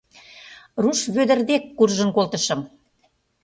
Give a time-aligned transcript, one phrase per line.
[0.83, 2.61] Руш Вӧдыр дек куржын колтышым.